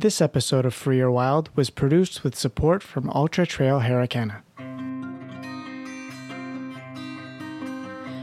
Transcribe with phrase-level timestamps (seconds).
[0.00, 4.42] This episode of Free Your Wild was produced with support from Ultra Trail Harricana.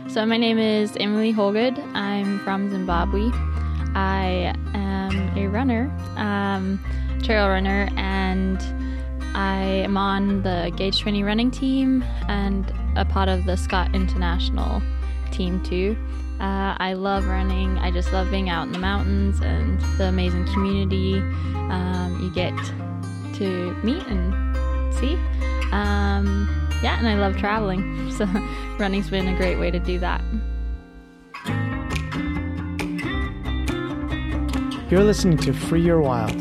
[0.10, 1.78] So, my name is Emily Hawgood.
[1.94, 3.30] I'm from Zimbabwe.
[3.94, 6.80] I am a runner, um,
[7.22, 8.58] trail runner, and
[9.36, 14.82] I am on the Gauge 20 running team and a part of the Scott International
[15.34, 15.98] team too.
[16.40, 17.78] Uh, I love running.
[17.78, 21.20] I just love being out in the mountains and the amazing community
[21.70, 22.54] um, you get
[23.36, 25.14] to meet and see.
[25.72, 26.50] Um,
[26.84, 27.94] yeah, and I love traveling.
[28.16, 28.26] So
[28.80, 30.22] running's been a great way to do that.
[34.90, 36.38] You're listening to Free Your Wild,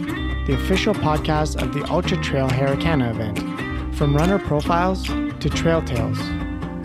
[0.46, 3.96] the official podcast of the Ultra Trail Harricana event.
[3.96, 6.18] From runner profiles to trail tales.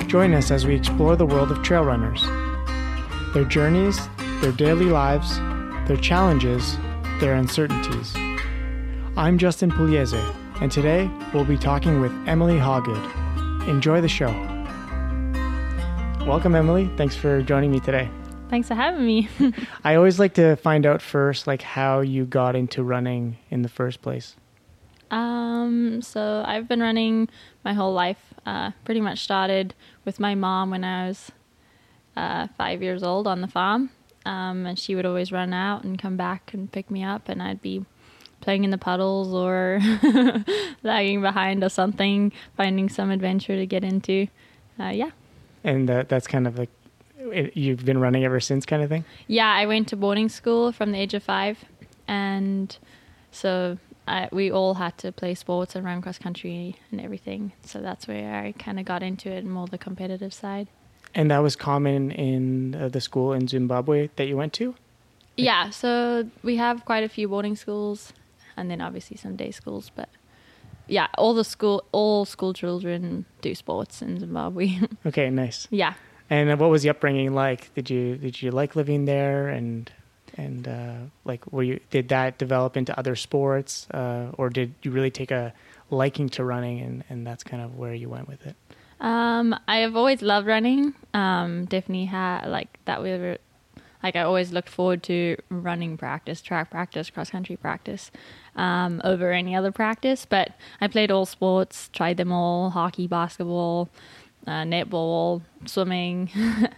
[0.07, 2.23] Join us as we explore the world of trail runners,
[3.33, 3.99] their journeys,
[4.41, 5.37] their daily lives,
[5.87, 6.77] their challenges,
[7.19, 8.13] their uncertainties.
[9.15, 10.19] I'm Justin Pugliese,
[10.61, 13.67] and today we'll be talking with Emily Hawgood.
[13.67, 14.31] Enjoy the show.
[16.25, 16.89] Welcome, Emily.
[16.97, 18.09] Thanks for joining me today.
[18.49, 19.29] Thanks for having me.
[19.83, 23.69] I always like to find out first, like how you got into running in the
[23.69, 24.35] first place.
[25.11, 27.29] um, so I've been running
[27.63, 28.33] my whole life.
[28.45, 31.31] Uh, pretty much started with my mom when I was
[32.15, 33.89] uh, five years old on the farm,
[34.25, 37.41] um, and she would always run out and come back and pick me up, and
[37.41, 37.85] I'd be
[38.41, 39.79] playing in the puddles or
[40.83, 44.27] lagging behind or something, finding some adventure to get into.
[44.79, 45.11] Uh, yeah.
[45.63, 46.69] And that, that's kind of like
[47.19, 49.03] it, you've been running ever since, kind of thing.
[49.27, 51.65] Yeah, I went to boarding school from the age of five,
[52.07, 52.75] and
[53.31, 57.53] so I, we all had to play sports and run cross country and everything.
[57.63, 60.67] So that's where I kind of got into it, more the competitive side.
[61.15, 64.75] And that was common in uh, the school in Zimbabwe that you went to.
[65.37, 68.13] Yeah, so we have quite a few boarding schools,
[68.57, 69.89] and then obviously some day schools.
[69.95, 70.09] But
[70.87, 74.77] yeah, all the school, all school children do sports in Zimbabwe.
[75.05, 75.67] Okay, nice.
[75.71, 75.93] yeah,
[76.29, 77.73] And what was the upbringing like?
[77.73, 79.47] Did you did you like living there?
[79.47, 79.91] And
[80.37, 80.95] and uh,
[81.25, 85.31] like, were you did that develop into other sports, uh, or did you really take
[85.31, 85.53] a
[85.89, 88.55] liking to running, and and that's kind of where you went with it?
[88.99, 90.93] Um, I have always loved running.
[91.13, 93.01] Um, definitely had like that.
[93.01, 93.37] We were
[94.03, 98.11] like I always looked forward to running practice, track practice, cross country practice,
[98.55, 100.25] um, over any other practice.
[100.25, 100.51] But
[100.81, 103.89] I played all sports, tried them all: hockey, basketball,
[104.47, 106.29] uh, netball, swimming.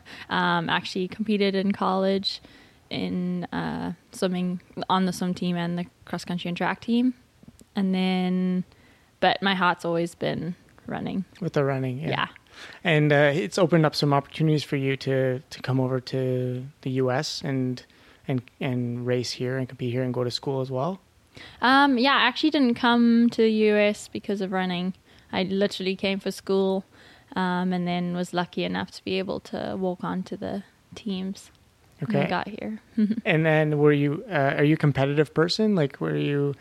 [0.30, 2.42] um, actually competed in college
[2.90, 7.14] in uh, swimming on the swim team and the cross country and track team,
[7.76, 8.64] and then.
[9.20, 10.56] But my heart's always been
[10.88, 11.26] running.
[11.40, 12.10] With the running, yeah.
[12.10, 12.28] yeah.
[12.84, 16.90] And uh, it's opened up some opportunities for you to to come over to the
[17.04, 17.42] U.S.
[17.44, 17.84] and
[18.28, 21.00] and and race here and compete here and go to school as well.
[21.62, 24.94] Um, yeah, I actually didn't come to the US because of running.
[25.32, 26.84] I literally came for school,
[27.36, 30.64] um, and then was lucky enough to be able to walk onto the
[30.94, 31.50] teams
[32.02, 32.30] when I Okay.
[32.30, 32.82] got here.
[33.26, 35.74] And then were you uh, are you a competitive person?
[35.76, 36.54] Like were you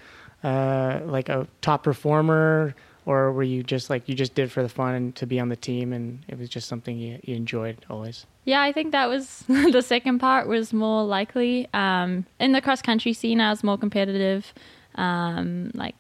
[0.45, 2.75] uh, like a top performer,
[3.11, 5.49] or were you just like you just did for the fun and to be on
[5.49, 8.25] the team, and it was just something you, you enjoyed always?
[8.45, 11.69] yeah, I think that was the second part was more likely.
[11.75, 14.55] Um, in the cross country scene, I was more competitive.
[14.95, 15.97] Um, like,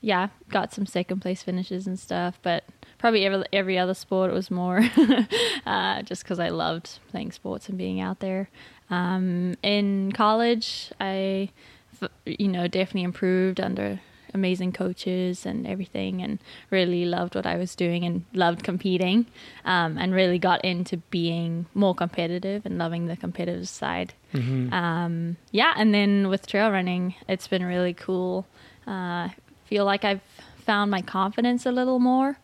[0.00, 2.64] yeah, got some second place finishes and stuff, but
[2.96, 4.80] probably every every other sport it was more
[5.66, 8.48] uh, just because I loved playing sports and being out there.
[8.88, 11.50] Um, in college, i
[12.24, 14.00] you know, definitely improved under
[14.34, 16.38] amazing coaches and everything, and
[16.70, 19.26] really loved what I was doing and loved competing,
[19.64, 24.14] um, and really got into being more competitive and loving the competitive side.
[24.72, 28.46] Um, yeah, and then with trail running, it's been really cool.
[28.86, 29.28] Uh,
[29.66, 30.22] feel like I've
[30.64, 32.38] found my confidence a little more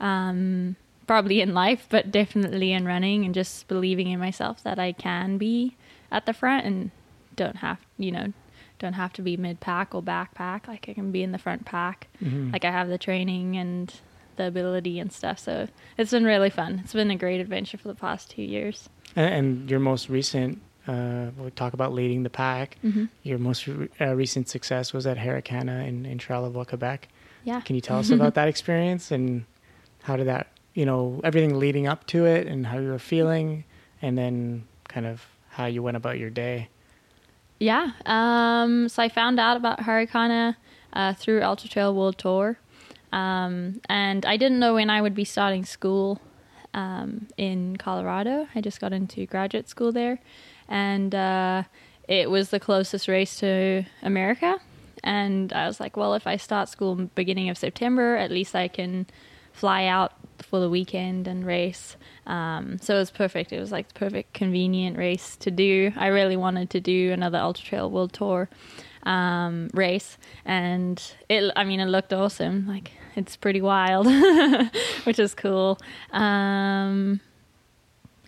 [0.00, 0.76] um,
[1.06, 5.38] probably in life, but definitely in running and just believing in myself that I can
[5.38, 5.76] be
[6.10, 6.90] at the front and
[7.34, 8.32] don't have, you know,
[8.78, 10.68] don't have to be mid pack or backpack.
[10.68, 12.08] Like I can be in the front pack.
[12.52, 13.92] Like I have the training and
[14.36, 15.38] the ability and stuff.
[15.38, 16.80] So it's been really fun.
[16.84, 18.88] It's been a great adventure for the past two years.
[19.14, 22.76] And, and your most recent, uh, we'll talk about leading the pack.
[23.22, 27.08] Your most re- uh, recent success was at Harricana in, in Charlevoix, Quebec.
[27.44, 27.60] Yeah.
[27.60, 29.44] Can you tell us about that experience and
[30.02, 33.64] how did that, you know, everything leading up to it and how you were feeling,
[34.02, 36.68] and then kind of how you went about your day?
[37.58, 37.92] Yeah.
[38.04, 40.56] Um, so I found out about Harricana
[40.92, 42.58] uh, through Ultra Trail World Tour.
[43.12, 46.20] Um, and I didn't know when I would be starting school
[46.74, 48.46] um, in Colorado.
[48.54, 50.20] I just got into graduate school there.
[50.68, 51.62] And uh,
[52.08, 54.60] it was the closest race to America.
[55.02, 58.68] and I was like, well, if I start school beginning of September, at least I
[58.68, 59.06] can
[59.52, 60.12] fly out
[60.42, 61.96] for the weekend and race.
[62.26, 63.52] Um, so it was perfect.
[63.52, 65.92] It was like the perfect, convenient race to do.
[65.96, 68.48] I really wanted to do another Ultra Trail World Tour
[69.04, 71.52] um, race, and it.
[71.56, 72.66] I mean, it looked awesome.
[72.66, 74.06] Like it's pretty wild,
[75.04, 75.78] which is cool.
[76.12, 77.20] Um,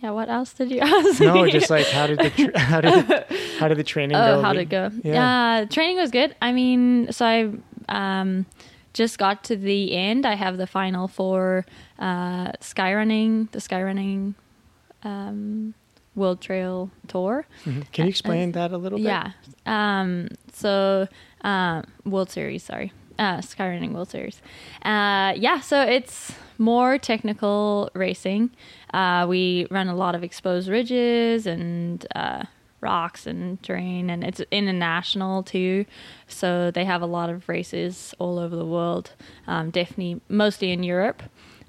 [0.01, 0.11] yeah.
[0.11, 1.19] What else did you ask?
[1.19, 1.51] No, me?
[1.51, 3.25] just like how did the tra- how did the,
[3.59, 4.41] how did the training oh, go?
[4.41, 4.89] how did it go?
[5.03, 5.63] Yeah.
[5.63, 6.35] Uh, training was good.
[6.41, 7.51] I mean, so I
[7.89, 8.45] um,
[8.93, 10.25] just got to the end.
[10.25, 11.65] I have the final for
[11.99, 14.33] uh, skyrunning, the skyrunning
[15.03, 15.73] um,
[16.15, 17.45] World Trail Tour.
[17.65, 17.91] Mhm.
[17.91, 19.05] Can you explain that a little bit?
[19.07, 19.31] Yeah.
[19.65, 21.07] Um, so
[21.43, 22.91] uh, World Series, sorry.
[23.17, 24.41] Uh, Skyrunning World Series.
[24.83, 28.49] Uh, yeah, so it's more technical racing.
[28.93, 32.43] Uh, we run a lot of exposed ridges and uh,
[32.81, 35.85] rocks and terrain, and it's international too.
[36.27, 39.11] So they have a lot of races all over the world.
[39.47, 41.23] Um, definitely, mostly in Europe.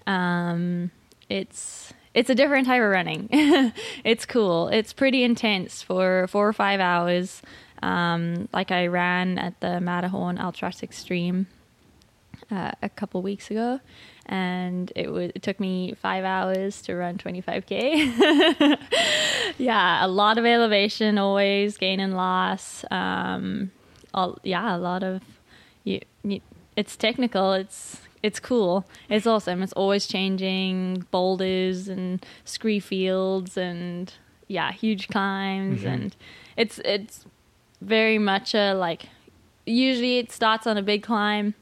[0.07, 0.91] Um,
[1.29, 3.29] it's it's a different type of running.
[4.05, 4.69] it's cool.
[4.69, 7.43] It's pretty intense for four or five hours.
[7.83, 11.47] Um, like I ran at the Matterhorn Ultraks Extreme
[12.51, 13.81] uh, a couple weeks ago,
[14.27, 18.79] and it was it took me five hours to run 25k.
[19.59, 22.85] yeah, a lot of elevation, always gain and loss.
[22.91, 23.71] Um,
[24.15, 25.23] all, yeah, a lot of
[25.85, 26.41] you, you,
[26.77, 27.53] It's technical.
[27.53, 28.85] It's it's cool.
[29.09, 29.63] It's awesome.
[29.63, 34.13] It's always changing boulders and scree fields and
[34.49, 35.93] yeah, huge climbs Mhm.
[35.93, 36.17] and
[36.57, 37.25] it's it's
[37.81, 39.09] very much a like
[39.65, 41.55] usually it starts on a big climb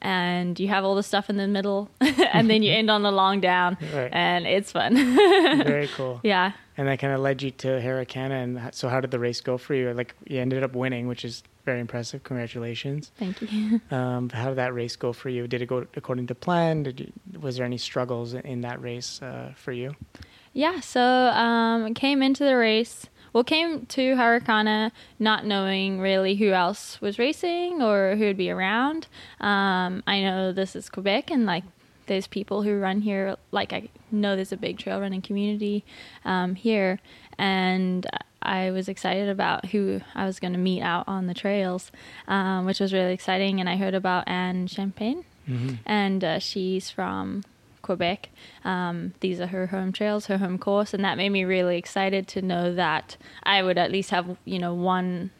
[0.00, 3.10] and you have all the stuff in the middle and then you end on the
[3.10, 4.10] long down Right.
[4.12, 4.94] and it's fun.
[5.64, 6.20] Very cool.
[6.22, 6.52] yeah.
[6.76, 8.42] And that kind of led you to Harricana.
[8.44, 9.92] And so, how did the race go for you?
[9.92, 12.22] Like, you ended up winning, which is very impressive.
[12.22, 13.10] Congratulations.
[13.18, 13.80] Thank you.
[13.90, 15.48] Um, how did that race go for you?
[15.48, 16.84] Did it go according to plan?
[16.84, 19.96] Did you, was there any struggles in- in that race uh, for you?
[20.52, 23.06] Yeah, so um came into the race.
[23.32, 28.50] Well, came to Harricana not knowing really who else was racing or who would be
[28.50, 29.06] around.
[29.40, 31.64] Um, I know this is Quebec and like
[32.06, 33.36] there's people who run here.
[33.52, 35.84] Like I know there's a big trail running community
[36.24, 37.00] um, here,
[37.36, 38.06] and
[38.42, 41.92] I was excited about who I was going to meet out on the trails,
[42.26, 43.60] um, which was really exciting.
[43.60, 45.76] And I heard about Anne Champagne Mm-hmm.
[45.86, 47.42] and uh, she's from
[47.88, 48.28] Quebec.
[48.66, 52.28] Um, these are her home trails, her home course, and that made me really excited
[52.28, 55.30] to know that I would at least have you know one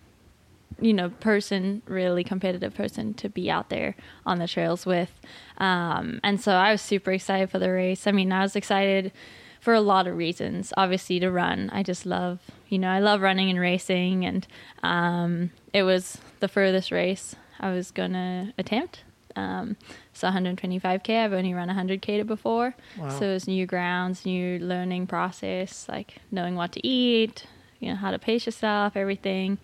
[0.80, 5.10] you know person really competitive person to be out there on the trails with.
[5.58, 8.06] Um, and so i was super excited for the race.
[8.06, 9.12] I mean i was excited
[9.60, 11.68] for a lot of reasons obviously to run.
[11.70, 14.46] I just love you know i love running and racing and
[14.82, 19.04] um, it was the furthest race i was gonna attempt.
[19.36, 19.76] Um,
[20.18, 23.08] so 125k i've only run 100k before Wow.
[23.18, 27.44] so it's new grounds new learning process like knowing what to eat
[27.80, 29.58] you know how to pace yourself everything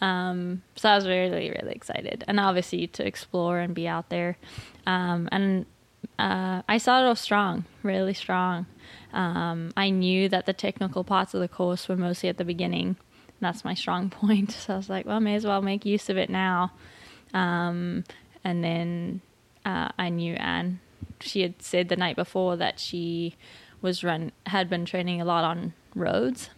[0.00, 4.38] um, so I was really, really excited, and obviously to explore and be out there.
[4.86, 5.66] Um, and
[6.20, 8.66] uh, I started off strong, really strong.
[9.12, 12.86] Um, I knew that the technical parts of the course were mostly at the beginning.
[12.90, 14.52] And that's my strong point.
[14.60, 16.70] So I was like, well, may as well make use of it now.
[17.34, 18.04] Um,
[18.44, 19.20] and then
[19.68, 20.80] uh, I knew Anne.
[21.20, 23.36] She had said the night before that she
[23.82, 26.50] was run had been training a lot on roads.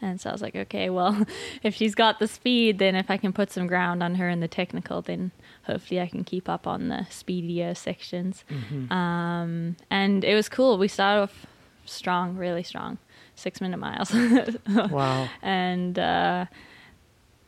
[0.00, 1.26] And so I was like, okay, well,
[1.62, 4.40] if she's got the speed, then if I can put some ground on her in
[4.40, 5.32] the technical, then
[5.64, 8.44] hopefully I can keep up on the speedier sections.
[8.48, 8.90] Mhm.
[8.92, 10.78] Um, and it was cool.
[10.78, 11.46] We started off
[11.84, 12.98] strong, really strong,
[13.34, 14.12] six minute miles.
[14.90, 15.28] Wow.
[15.42, 16.46] and uh,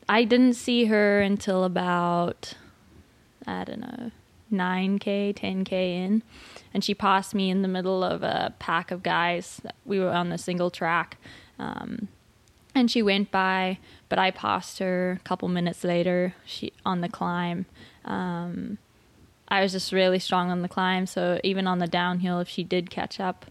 [0.09, 2.55] I didn't see her until about,
[3.47, 4.11] I don't know,
[4.53, 6.23] 9K, 10K in.
[6.73, 9.61] And she passed me in the middle of a pack of guys.
[9.85, 11.19] We were on the single track.
[11.59, 12.09] Um,
[12.75, 13.79] and she went by,
[14.09, 16.35] but I passed her a couple minutes later.
[16.45, 17.67] She on the climb.
[18.05, 18.79] Um,
[19.49, 22.63] I was just really strong on the climb, so even on the downhill, if she
[22.63, 23.47] did catch up,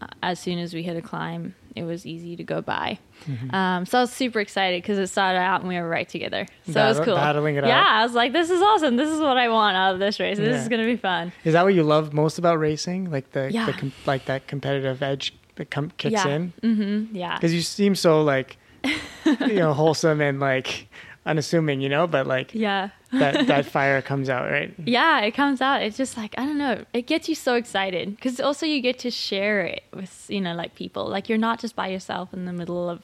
[0.00, 2.98] uh, as soon as we hit a climb, it was easy to go by.
[3.26, 3.52] Mhm.
[3.54, 6.46] Um, so I was super excited because it started out and we were right together.
[6.70, 7.14] So it was cool.
[7.14, 7.68] battling it out.
[7.68, 8.96] yeah, I was like, this is awesome.
[8.96, 10.38] This is what I want out of this race.
[10.38, 10.62] This Yeah.
[10.62, 11.32] is gonna be fun.
[11.44, 13.10] Is that what you love most about racing?
[13.10, 13.66] Like the, Yeah.
[13.66, 16.28] the com- like that competitive edge that com- kicks yeah.
[16.28, 16.52] in?
[16.62, 17.16] Mm-hmm.
[17.16, 17.34] Yeah.
[17.36, 18.56] Because you seem so like,
[19.24, 20.88] you know, wholesome and like
[21.26, 22.90] unassuming, you know, but like Yeah.
[23.12, 24.74] that that fire comes out, right?
[24.84, 25.82] yeah, it comes out.
[25.82, 26.84] It's just like I don't know.
[26.92, 30.54] It gets you so excited because also you get to share it with you know
[30.54, 31.06] like people.
[31.08, 33.02] Like you're not just by yourself in the middle of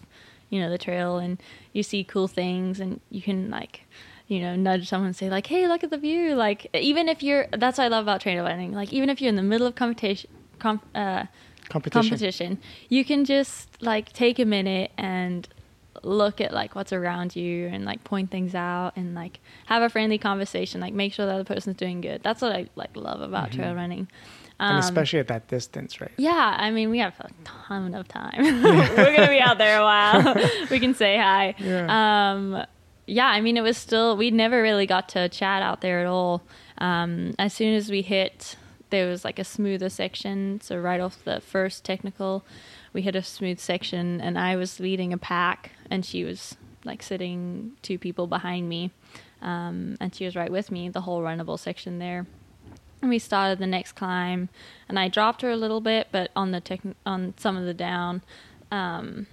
[0.51, 1.43] you know the trail, and
[1.73, 3.83] you see cool things, and you can like
[4.29, 7.23] you know, nudge someone and say like, "Hey, look at the view!" Like, even if
[7.23, 8.73] you're, that's what I love about trail running.
[8.73, 11.27] Like, even if you're in the middle of competition, com, uh,
[11.69, 12.03] Competition.
[12.11, 12.59] competition,
[12.89, 15.47] you can just like take a minute and
[16.03, 19.89] look at like what's around you and like point things out and like have a
[19.89, 20.81] friendly conversation.
[20.81, 22.23] Like, make sure the other person's doing good.
[22.23, 24.09] That's what I like love about trail running.
[24.61, 26.13] and Um, especially at that distance, right?
[26.17, 28.33] yeah, I mean, we have a ton of time.
[28.63, 30.35] We're gonna be out there a while.
[30.71, 31.55] we can say hi.
[31.59, 32.33] Yeah.
[32.33, 32.65] Um,
[33.07, 36.07] yeah, I mean, it was still we never really got to chat out there at
[36.07, 36.43] all.
[36.79, 38.57] Um, as soon as we hit,
[38.91, 40.61] there was like a smoother section.
[40.61, 42.45] So right off the first technical,
[42.97, 47.03] we hit a smooth section, and I was leading a pack, and she was like
[47.03, 48.91] sitting two people behind me,
[49.43, 52.27] um, and she was right with me the whole runnable section there.
[53.03, 54.49] And we started the next climb
[54.89, 57.75] and i dropped her a little bit but on the tech on some of the
[57.75, 58.23] down
[58.73, 59.27] um,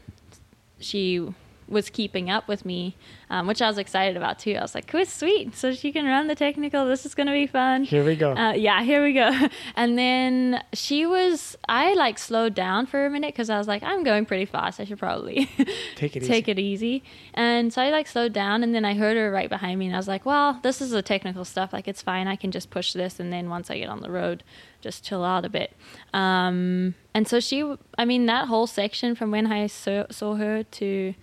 [0.80, 1.34] she
[1.68, 2.96] was keeping up with me
[3.30, 6.06] um, which i was excited about too i was like cool sweet so she can
[6.06, 8.34] run the technical this is going to be fun Here we go.
[8.34, 9.32] uh, yeah, here we go.
[9.76, 13.82] And then she was, I like slowed down for a minute because I was like,
[13.84, 14.80] I'm going pretty fast.
[14.80, 15.46] I should probably
[15.96, 16.52] Take it take easy.
[16.52, 17.04] it easy.
[17.34, 19.96] And so I like slowed down and then I heard her right behind me and
[19.96, 21.74] I was like, well, this is the technical stuff.
[21.74, 22.28] Like it's fine.
[22.28, 23.20] I can just push this.
[23.20, 24.44] And then once I get on the road,
[24.82, 25.74] just chill out a bit.
[26.14, 30.64] Um, and so she, I mean, that whole section from when I saw, saw her
[30.64, 31.14] to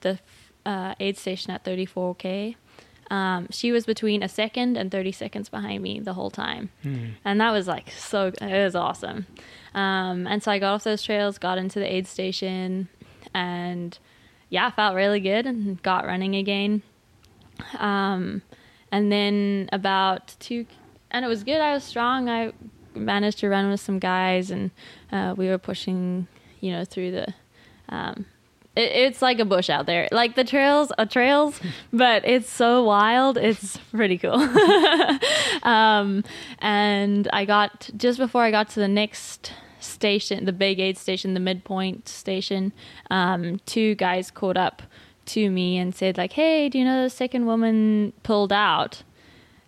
[0.00, 0.18] the
[0.64, 2.56] uh, aid station at 34K,
[3.10, 6.70] um, she was between a second and 30 seconds behind me the whole time.
[6.82, 7.08] Hmm.
[7.24, 9.26] And that was like so, it was awesome.
[9.74, 12.88] Um, and so I got off those trails, got into the aid station,
[13.34, 13.98] and
[14.48, 16.82] yeah, felt really good and got running again.
[17.78, 18.42] Um,
[18.92, 20.66] and then about two,
[21.10, 21.60] and it was good.
[21.60, 22.28] I was strong.
[22.28, 22.52] I
[22.94, 24.70] managed to run with some guys, and
[25.12, 26.26] uh, we were pushing,
[26.60, 27.34] you know, through the.
[28.80, 31.60] It, it's like a bush out there, like the trails are trails,
[31.92, 33.36] but it's so wild.
[33.36, 34.34] It's pretty cool.
[35.62, 36.24] um,
[36.58, 41.34] and I got just before I got to the next station, the big aid station,
[41.34, 42.72] the midpoint station.
[43.10, 44.82] Um, two guys caught up
[45.26, 49.02] to me and said like, "Hey, do you know the second woman pulled out?"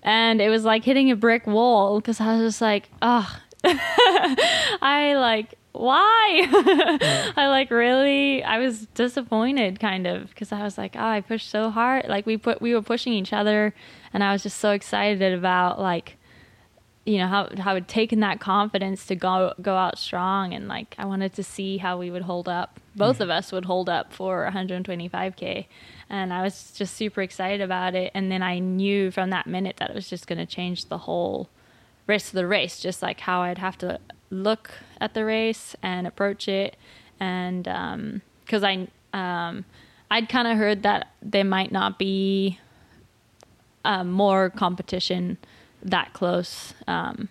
[0.03, 5.15] And it was like hitting a brick wall because I was just like, "Oh, I
[5.17, 6.47] like." Why?
[7.37, 11.49] I like really I was disappointed kind of because I was like, oh, I pushed
[11.49, 12.09] so hard.
[12.09, 13.75] Like we put we were pushing each other
[14.13, 16.19] and I was just so excited about like
[17.05, 20.95] you know how how I'd taken that confidence to go go out strong and like
[20.99, 22.79] I wanted to see how we would hold up.
[22.95, 25.67] Both of us would hold up for 125k,
[26.11, 28.13] and I was just super excited about it.
[28.15, 30.99] And then I knew from that minute that it was just going to change the
[30.99, 31.49] whole
[32.07, 33.99] rest of the race, just like how I'd have to
[34.33, 36.77] look at the race and approach it,
[37.21, 37.65] and
[38.45, 39.65] because I um,
[40.11, 42.59] I'd kind of heard that there might not be
[43.85, 45.39] um, more competition
[45.83, 47.29] that close um,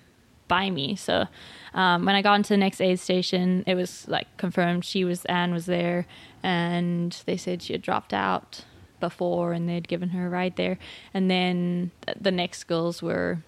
[0.48, 0.96] by me.
[0.96, 1.26] So
[1.74, 5.26] um, when I got into the next aid station, it was like confirmed she was
[5.26, 6.06] Anne was there,
[6.44, 8.66] and they said she had dropped out
[9.00, 10.78] before, and they'd given her a ride there.
[11.14, 13.40] And then th- the next girls were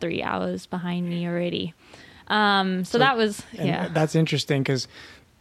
[0.00, 1.74] three hours behind me already.
[2.28, 3.88] Um, so, So- that was yeah.
[3.92, 4.88] that's interesting because,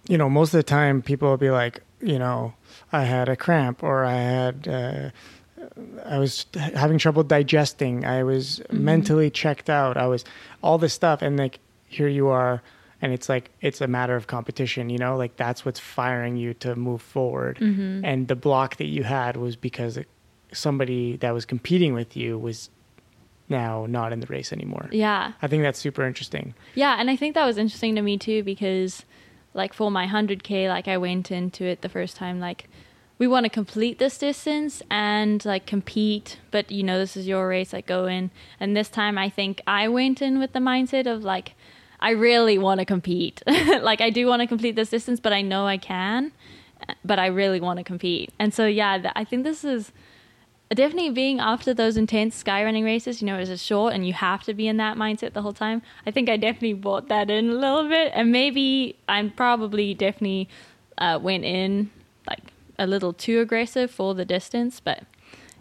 [0.07, 2.53] you know, most of the time people will be like, you know,
[2.91, 5.09] I had a cramp or I had, uh,
[6.05, 8.05] I was having trouble digesting.
[8.05, 8.83] I was Mm-hmm.
[8.85, 9.95] mentally checked out.
[9.97, 10.25] I was
[10.63, 11.21] all this stuff.
[11.21, 12.61] And like, here you are.
[13.03, 16.53] And it's like, it's a matter of competition, you know, like that's what's firing you
[16.55, 17.57] to move forward.
[17.57, 18.05] Mm-hmm.
[18.05, 19.97] And the block that you had was because
[20.53, 22.69] somebody that was competing with you was
[23.51, 24.89] now not in the race anymore.
[24.91, 25.33] yeah.
[25.43, 26.55] I think that's super interesting.
[26.73, 29.05] Yeah, and I think that was interesting to me too because
[29.53, 32.67] like for my 100k like I went into it the first time like
[33.19, 37.47] we want to complete this distance and like compete, but you know this is your
[37.47, 38.31] race like go in.
[38.59, 41.53] And this time I think I went in with the mindset of like
[41.99, 43.43] I really want to compete.
[43.47, 46.31] like I do want to complete this distance, but I know I can,
[47.05, 48.33] but I really want to compete.
[48.39, 49.91] And so yeah, th- I think this is
[50.73, 54.13] definitely being after those intense sky running races, you know, it's a short and you
[54.13, 55.81] have to be in that mindset the whole time.
[56.05, 60.49] I think I definitely bought that in a little bit, and maybe I'm probably definitely
[60.97, 61.89] uh, went in
[62.27, 65.03] like a little too aggressive for the distance, but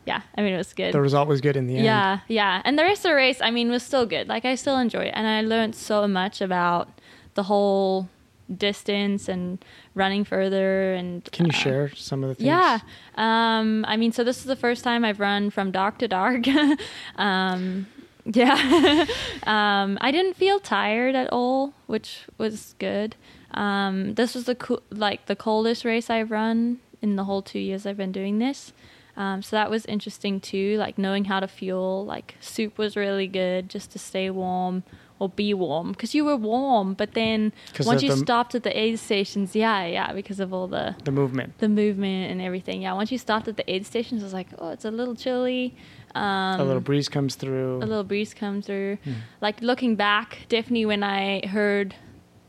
[0.06, 0.94] yeah, I mean it was good.
[0.94, 1.84] The result was good in the end.
[1.84, 2.62] Yeah, yeah.
[2.64, 4.28] And the rest of the race, I mean, was still good.
[4.28, 6.88] Like I still enjoyed it, and I learned so much about
[7.34, 8.08] the whole
[8.56, 9.64] distance and
[9.94, 10.94] running further.
[10.94, 12.46] And Can you uh, share some of the things?
[12.46, 12.78] Yeah.
[13.16, 16.44] Um, I mean, so this is the first time I've run from dark to dark.
[17.16, 17.86] um,
[18.24, 19.06] yeah.
[19.44, 23.16] um, I didn't feel tired at all, which was good.
[23.52, 27.58] Um, this was the co- like the coldest race I've run in the whole two
[27.58, 28.72] years I've been doing this.
[29.16, 32.04] Um, so that was interesting too, like knowing how to fuel.
[32.04, 34.84] Like soup was really good just to stay warm
[35.20, 36.94] or be warm because you were warm.
[36.94, 37.52] But then
[37.84, 41.12] once you the- stopped at the aid stations, yeah, yeah, because of all the The
[41.12, 41.58] movement.
[41.58, 42.82] the movement and everything.
[42.82, 45.14] Yeah, once you stopped at the aid stations, I was like, oh, it's a little
[45.14, 45.76] chilly.
[46.16, 47.76] Um, a little breeze comes through.
[47.76, 48.96] a little breeze comes through.
[49.04, 49.12] Hmm.
[49.40, 51.94] Like looking back, definitely when I heard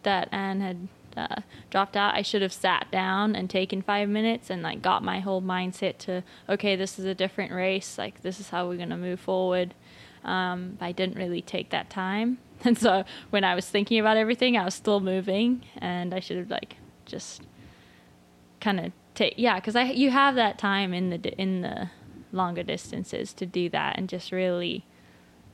[0.03, 4.49] that Anne had uh, dropped out, I should have sat down and taken five minutes
[4.49, 7.97] and like got my whole mindset to okay, this is a different race.
[7.97, 9.73] Like this is how we're gonna move forward.
[10.23, 14.17] Um, but I didn't really take that time, and so when I was thinking about
[14.17, 16.75] everything, I was still moving, and I should have like
[17.05, 17.43] just
[18.59, 21.89] kind of take yeah, because I you have that time in the in the
[22.31, 24.85] longer distances to do that and just really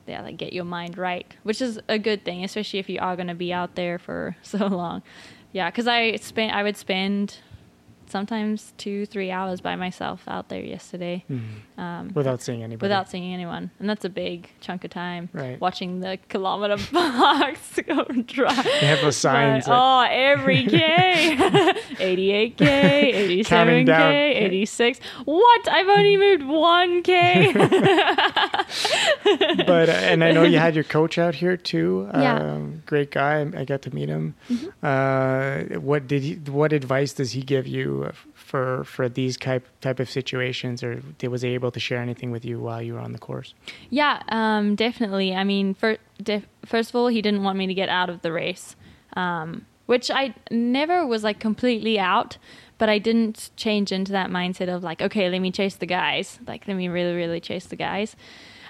[0.06, 3.16] yeah like get your mind right which is a good thing especially if you are
[3.16, 5.02] going to be out there for so long.
[5.52, 7.38] Yeah because i spent i would spend
[8.08, 11.42] sometimes two three hours by myself out there yesterday Mhm.
[11.82, 12.84] um, Without seeing anybody.
[12.84, 15.60] without seeing anyone and that's a big chunk of time Right.
[15.60, 21.36] watching the kilometer box go dry They have those signs that- oh every k
[21.98, 27.54] 88k 87k 86 what i've only moved 1k
[29.66, 32.08] but uh, and I know you had your coach out here too.
[32.12, 32.38] Yeah.
[32.38, 32.48] Mm-hmm.
[32.48, 33.40] Um, great guy.
[33.56, 34.34] I got to meet him.
[34.82, 36.34] Uh, what did he?
[36.34, 37.97] What advice does he give you
[38.34, 42.44] for for these type type of situations, or was he able to share anything with
[42.44, 43.54] you while you were on the course?
[43.90, 45.34] Yeah, um, definitely.
[45.34, 48.22] I mean, for, def, first of all, he didn't want me to get out of
[48.22, 48.76] the race,
[49.14, 52.38] um, which I never was like completely out,
[52.78, 56.38] but I didn't change into that mindset of like, okay, let me chase the guys.
[56.46, 58.16] Like, let me really, really chase the guys.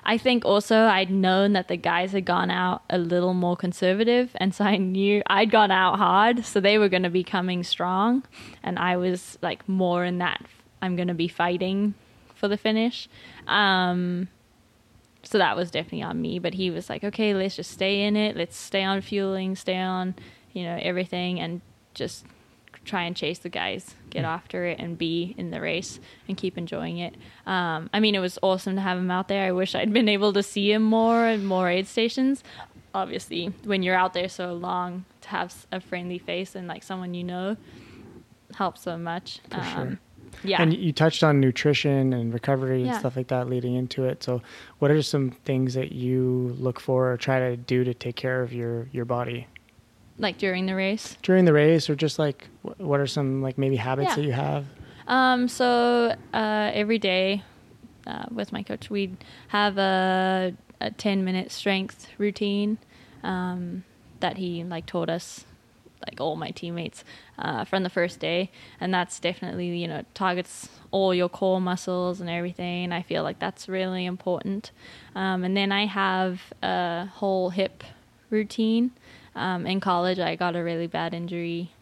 [0.04, 4.30] I think also I'd known that the guys had gone out a little more conservative,
[4.36, 7.62] and so I knew I'd gone out hard, so they were going to be coming
[7.62, 8.24] strong,
[8.62, 10.44] and I was like more in that
[10.80, 11.94] I'm going to be fighting
[12.34, 13.08] for the finish.
[13.46, 14.28] Um,
[15.22, 16.38] so that was definitely on me.
[16.38, 18.36] But he was like, okay, let's just stay in it.
[18.36, 20.14] Let's stay on fueling, stay on,
[20.52, 21.60] you know, everything, and
[21.94, 22.24] just
[22.84, 26.56] try and chase the guys, get after it, and be in the race and keep
[26.58, 27.14] enjoying it.
[27.46, 29.44] Um, I mean, it was awesome to have him out there.
[29.46, 32.42] I wish I'd been able to see him more and more aid stations.
[32.94, 37.14] Obviously, when you're out there so long, to have a friendly face and like someone
[37.14, 37.56] you know
[38.54, 39.40] helps so much.
[39.52, 39.98] Um, sure.
[40.44, 40.62] Yeah.
[40.62, 42.98] And you touched on nutrition and recovery and Yeah.
[42.98, 44.22] stuff like that leading into it.
[44.22, 44.40] So,
[44.78, 48.42] what are some things that you look for or try to do to take care
[48.42, 49.46] of your your body
[50.18, 51.16] like during the race.
[51.22, 54.16] during the race, or just like what are some like maybe habits Yeah.
[54.16, 54.66] that you have?
[55.06, 57.42] Um, so uh, every day
[58.06, 59.16] uh, with my coach, we'd
[59.48, 62.78] have a, a 10 minute strength routine
[63.22, 63.84] um,
[64.20, 65.44] that he like taught us,
[66.06, 67.04] like all my teammates,
[67.38, 68.50] uh, from the first day.
[68.80, 72.92] And that's definitely, you know, targets all your core muscles and everything.
[72.92, 74.72] I feel like that's really important.
[75.14, 77.82] Um, and then I have a whole hip
[78.30, 78.90] routine.
[79.38, 81.72] Um, in college, I got a really bad injury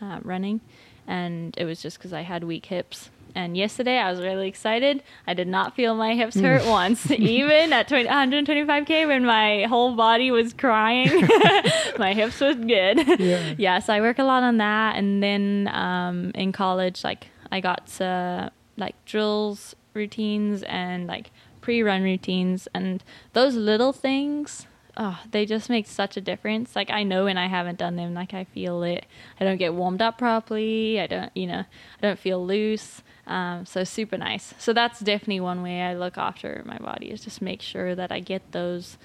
[0.00, 0.60] uh, running,
[1.06, 3.10] and it was just because I had weak hips.
[3.34, 5.02] And yesterday, I was really excited.
[5.26, 9.94] I did not feel my hips hurt once, even at 20, 125k when my whole
[9.94, 11.28] body was crying.
[11.98, 13.20] my hips was good.
[13.20, 13.54] Yeah.
[13.56, 14.96] yeah, so I work a lot on that.
[14.96, 22.02] And then um, in college, like I got uh, like drills routines and like pre-run
[22.02, 24.66] routines, and those little things
[24.96, 26.76] oh, they just make such a difference.
[26.76, 29.06] Like I know when I haven't done them, like I feel it.
[29.40, 31.00] I don't get warmed up properly.
[31.00, 33.02] I don't, you know, I don't feel loose.
[33.26, 34.52] Um, so super nice.
[34.58, 38.10] So that's definitely one way I look after my body is just make sure that
[38.12, 38.98] I get those.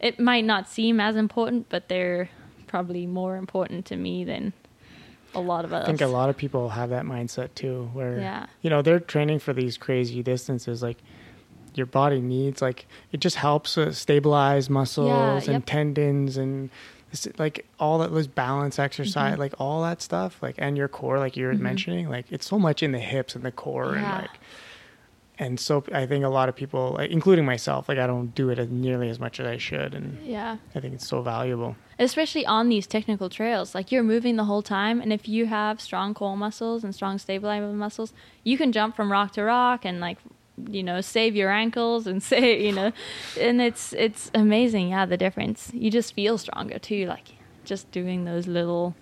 [0.00, 2.30] It might not seem as important, but they're
[2.66, 4.52] probably more important to me than
[5.34, 5.82] a lot of us.
[5.82, 8.46] I think a lot of people have that mindset too, where Yeah.
[8.62, 10.82] you know they're training for these crazy distances.
[10.82, 10.98] Like
[11.76, 15.66] your body needs, like it just helps uh, stabilize muscles and yep.
[15.66, 16.70] tendons and
[17.10, 19.40] this, like all that was balance exercise, Mm-hmm.
[19.40, 22.58] like all that stuff, like and your core, like you were mentioning, like it's so
[22.58, 24.30] much in the hips and the core and like.
[25.36, 28.50] And so I think a lot of people, like, including myself, like I don't do
[28.50, 30.58] it as nearly as much as I should, and Yeah.
[30.76, 31.74] I think it's so valuable.
[31.98, 35.80] especially on these technical trails like you're moving the whole time and if you have
[35.80, 40.00] strong core muscles and strong stabilizing muscles you can jump from rock to rock and
[40.00, 40.18] like
[40.70, 42.92] you know save your ankles and say you know
[43.40, 47.32] and it's it's amazing yeah the difference you just feel stronger too like
[47.64, 48.94] just doing those little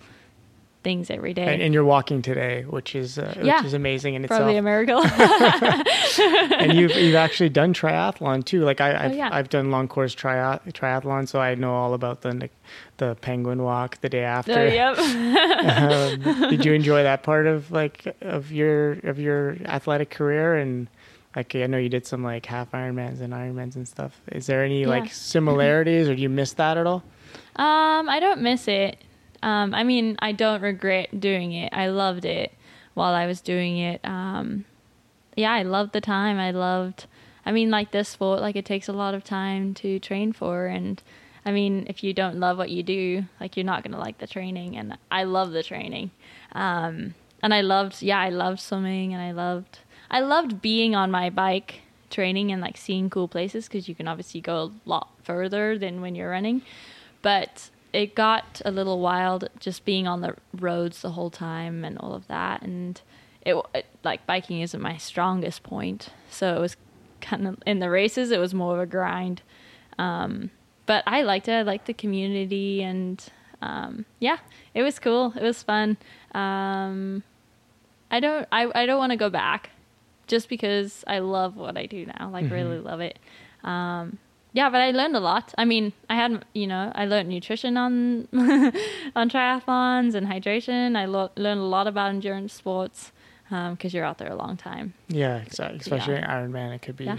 [0.83, 3.57] things every day And, and you're walking today, which is uh, Yeah.
[3.59, 5.01] which is amazing in probably a miracle
[6.19, 8.65] and you've you've actually done triathlon too.
[8.65, 9.29] Like I, I've, Oh, yeah.
[9.31, 12.49] I've done long course tri- triathlon, so I know all about the
[12.97, 14.53] the penguin walk the day after.
[14.53, 20.09] so yep um, did you enjoy that part of like of your of your athletic
[20.09, 20.55] career?
[20.57, 20.87] And
[21.35, 24.19] Like I know you did some like half Ironmans and Ironmans and stuff.
[24.31, 24.87] Is there any Yeah.
[24.89, 27.03] like similarities, or do you miss that at all?
[27.55, 28.97] Um, I don't miss it.
[29.41, 31.73] Um, I mean, I don't regret doing it.
[31.73, 32.53] I loved it
[32.93, 33.99] while I was doing it.
[34.03, 34.65] Um,
[35.35, 36.37] yeah, I loved the time.
[36.39, 37.05] I loved.
[37.45, 40.67] I mean, like this sport, like it takes a lot of time to train for,
[40.67, 41.01] and
[41.45, 44.27] I mean, if you don't love what you do, like you're not gonna like the
[44.27, 44.77] training.
[44.77, 46.11] And I love the training.
[46.53, 51.11] Um, and I loved, yeah, I loved swimming, and I loved, I loved being on
[51.11, 55.09] my bike training and like seeing cool places because you can obviously go a lot
[55.23, 56.61] further than when you're running.
[57.21, 61.97] But it got a little wild just being on the roads the whole time and
[61.97, 62.61] all of that.
[62.61, 63.01] And
[63.41, 66.09] it, it like biking isn't my strongest point.
[66.29, 66.77] So it was
[67.21, 69.41] kind of in the races it was more of a grind.
[69.97, 70.51] Um,
[70.85, 71.53] but i liked it.
[71.53, 73.23] I liked the community and
[73.61, 74.37] um, yeah
[74.73, 75.33] it was cool.
[75.35, 75.97] It was fun.
[76.33, 77.23] Um,
[78.11, 79.71] i don't i, I don't want to go back
[80.35, 83.17] just because i love what i do now like really love it
[83.63, 84.17] um,
[84.55, 85.53] yeah, but I learned a lot.
[85.57, 88.27] I mean, I had, you know, I learned nutrition on
[89.19, 90.95] on triathlons and hydration.
[90.95, 93.11] I lo- learned a lot about endurance sports
[93.49, 94.93] because you're out there a long time.
[95.07, 95.79] Yeah, exactly.
[95.79, 96.35] Especially Yeah.
[96.35, 97.17] Ironman, it could be Yeah.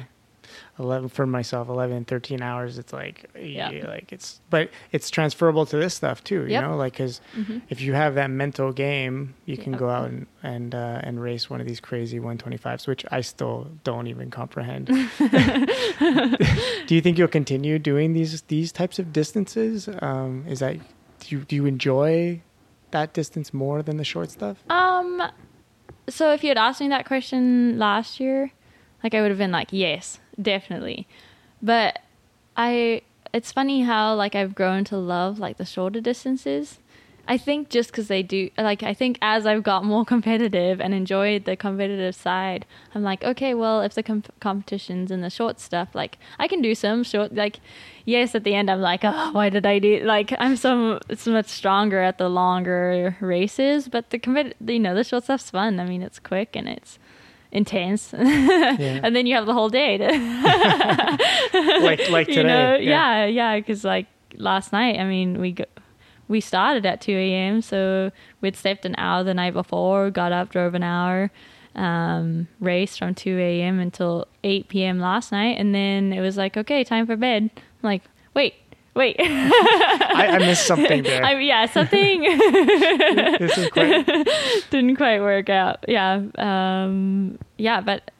[0.78, 3.70] 11 for myself 11 13 hours it's like Yeah.
[3.86, 6.62] like it's but it's transferable to this stuff too you Yep.
[6.64, 7.62] know like because Mhm.
[7.68, 9.80] if you have that mental game you can Yep.
[9.80, 13.68] go out and and uh, and race one of these crazy 125s which i still
[13.84, 14.86] don't even comprehend
[16.86, 20.76] do you think you'll continue doing these these types of distances um is that
[21.20, 22.40] do you do you enjoy
[22.90, 25.22] that distance more than the short stuff Um,
[26.08, 28.52] so if you had asked me that question last year,
[29.02, 31.06] like I would have been like, yes, definitely.
[31.62, 32.00] But
[32.56, 36.78] I, it's funny how like I've grown to love like the shorter distances.
[37.26, 40.92] I think just because they do, like, I think as I've got more competitive and
[40.92, 45.58] enjoyed the competitive side, I'm like, okay, well, if the com- competition's in the short
[45.58, 47.60] stuff, like, I can do some short, like,
[48.04, 51.32] yes, at the end, I'm like, oh, why did I do, like, I'm so, so
[51.32, 55.80] much stronger at the longer races, but the, compet- you know, the short stuff's fun.
[55.80, 56.98] I mean, it's quick and it's
[57.54, 58.12] intense.
[58.14, 60.06] and then you have the whole day to,
[61.80, 63.24] like like today you know, yeah.
[63.24, 65.64] yeah, yeah, because like last night, I mean, we go,
[66.28, 67.62] we started at two a.m.
[67.62, 68.10] So
[68.42, 71.30] we'd slept an hour the night before, got up, drove an hour,
[71.74, 73.78] um, raced from two a.m.
[73.78, 74.98] until eight p.m.
[74.98, 77.50] last night, and then it was like, okay, time for bed.
[77.54, 78.02] I'm like,
[78.34, 78.54] wait.
[78.94, 84.06] Wait, I, I missed something there I, yeah, something this is quite
[84.70, 85.84] didn't quite work out.
[85.88, 88.12] Yeah, um, yeah, but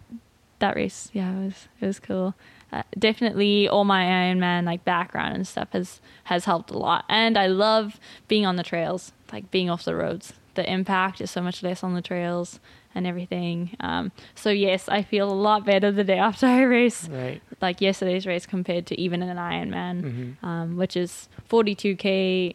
[0.59, 2.35] that race, yeah, it was it was cool.
[2.73, 7.39] Uh, definitely, all my Ironman like background and stuff has has helped a lot, and
[7.39, 10.33] I love being on the trails, like being off the roads.
[10.55, 12.59] The impact is so much less on the trails
[12.95, 13.77] and everything.
[13.81, 17.81] Um, so yes, I feel a lot better the day after I race, right like
[17.81, 22.55] yesterday's race compared to even an Ironman hmm um, which is 42k,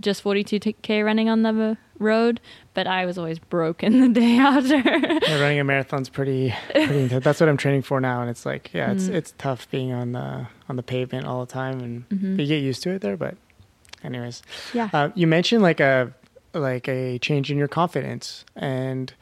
[0.00, 2.40] just 42k running on the road.
[2.74, 4.76] But I was always broken the day after.
[4.76, 7.24] Yeah, running a marathon's pretty pretty intense.
[7.24, 9.14] That's what I'm training for now, and it's like, yeah, it's Mm.
[9.14, 12.38] it's tough being on the on the pavement all the time, and Mhm.
[12.40, 13.16] you get used to it there.
[13.16, 13.36] But,
[14.04, 14.42] anyways,
[14.72, 14.88] yeah.
[14.92, 16.12] uh, you mentioned like a
[16.54, 19.12] like a change in your confidence, and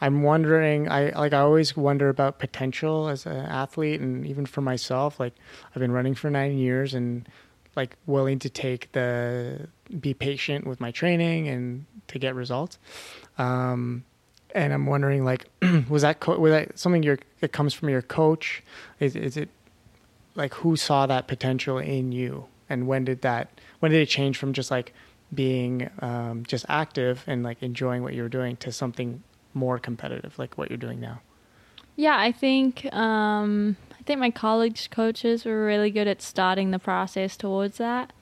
[0.00, 0.88] I'm wondering.
[0.88, 5.18] I like I always wonder about potential as an athlete, and even for myself.
[5.18, 5.34] Like
[5.74, 7.28] I've been running for nine years, and
[7.74, 9.68] like willing to take the
[10.00, 12.78] be patient with my training and to get results.
[13.38, 14.04] Um,
[14.54, 15.46] and I'm wondering, like,
[15.88, 18.62] was that co- was that something your that comes from your coach?
[19.00, 19.48] Is is it
[20.34, 24.38] like who saw that potential in you, and when did that when did it change
[24.38, 24.94] from just like
[25.34, 29.22] being um, just active and like enjoying what you were doing to something
[29.58, 31.20] more competitive, like what you're doing now?
[31.96, 36.78] Yeah, I think um, I think my college coaches were really good at starting the
[36.78, 38.12] process towards that.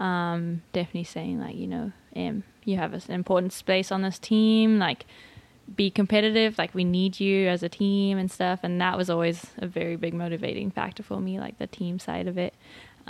[0.00, 4.78] Um, definitely saying like you know, um, you have an important space on this team.
[4.78, 5.06] Like,
[5.74, 6.58] be competitive.
[6.58, 8.60] Like, we need you as a team and stuff.
[8.62, 12.26] And that was always a very big motivating factor for me, like the team side
[12.26, 12.54] of it.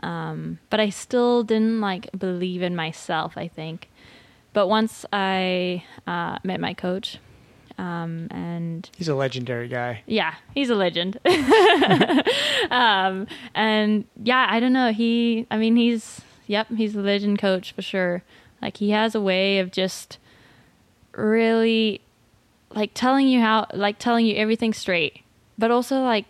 [0.03, 3.37] Um, but I still didn't like believe in myself.
[3.37, 3.89] I think.
[4.53, 7.19] But once I uh, met my coach,
[7.79, 10.03] um, and He's a legendary guy.
[10.07, 11.19] yeah, he's a legend.
[12.71, 14.93] um, and yeah, I don't know.
[14.93, 18.23] He, I mean, he's, yep, he's a legend coach for sure.
[18.61, 20.19] Like, he has a way of just
[21.13, 22.01] really,
[22.75, 25.23] like, telling you how, like, telling you everything straight,
[25.57, 26.27] but also, like,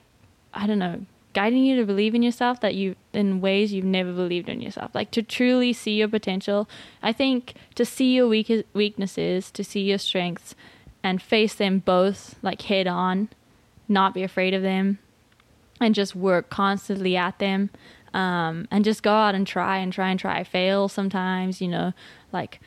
[0.52, 1.02] I don't know,
[1.34, 4.94] guiding you to believe in yourself that you, in ways you've never believed in yourself.
[4.94, 6.68] Like, to truly see your potential.
[7.02, 10.54] I think to see your weak- weaknesses, to see your strengths,
[11.02, 13.28] and face them both like head on
[13.88, 14.98] not be afraid of them
[15.80, 17.70] and just work constantly at them
[18.14, 20.44] um, and just go out and try and try and try.
[20.44, 21.92] Fail sometimes you know
[22.32, 22.60] like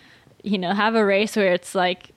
[0.44, 2.12] you know have a race where it's like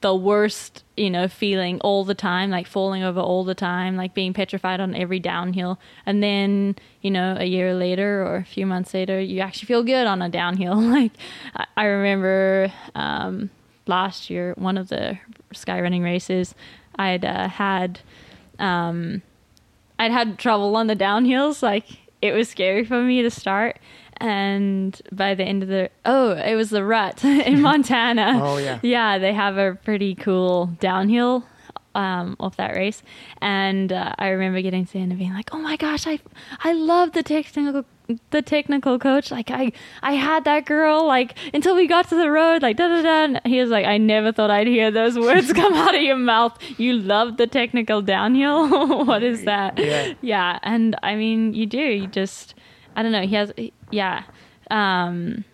[0.00, 4.14] the worst you know feeling all the time like falling over all the time like
[4.14, 5.78] being petrified on every downhill.
[6.04, 9.82] And then you know a year later or a few months later you actually feel
[9.82, 10.80] good on a downhill.
[10.96, 11.12] Like
[11.54, 13.50] i, I remember um,
[13.86, 15.18] last year one of the
[15.56, 16.54] sky running races.
[16.98, 18.00] I'd uh, had
[18.58, 19.22] um,
[19.98, 21.84] i'd had trouble on the downhills like
[22.22, 23.78] it was scary for me to start.
[24.18, 28.40] And by the end of the oh it was the rut in montana.
[28.42, 28.80] Oh, yeah.
[28.82, 31.44] yeah they have a pretty cool downhill
[31.94, 33.02] um, off that race.
[33.42, 36.18] And uh, i remember getting to the end and being like oh my gosh i
[36.64, 37.84] i love the technical
[38.30, 42.30] the technical coach like i i had that girl like until we got to the
[42.30, 45.18] road like da da da and he was like i never thought i'd hear those
[45.18, 46.56] words come out of your mouth.
[46.78, 49.78] You love the technical downhill what is that?
[49.78, 50.14] Yeah.
[50.20, 52.54] yeah and i mean you do you just
[52.94, 53.52] i don't know he has
[53.90, 54.24] yeah
[54.70, 55.44] um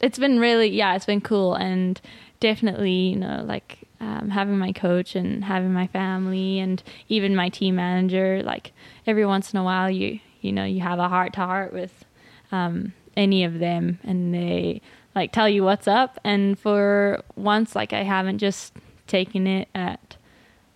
[0.00, 2.00] it's been really yeah it's been cool and
[2.40, 7.48] definitely you know like um, having my coach and having my family and even my
[7.48, 8.72] team manager like
[9.06, 12.04] every once in a while you you know you have a heart to heart with
[12.50, 14.80] um, any of them and they
[15.14, 16.18] like tell you what's up.
[16.24, 18.74] And for once like i haven't just
[19.06, 20.16] taken it at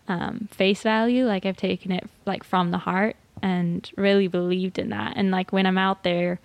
[0.08, 1.26] um, face value.
[1.26, 5.14] Like i've taken it like from the heart and really believed in that.
[5.16, 6.40] And like when i'm out there